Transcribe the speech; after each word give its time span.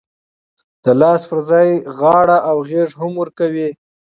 د 0.83 0.85
لاس 1.01 1.21
پر 1.29 1.39
ځای 1.49 1.69
غاړه 1.99 2.37
او 2.49 2.57
غېږ 2.69 2.89
هم 3.01 3.11
ورکوي. 3.21 3.69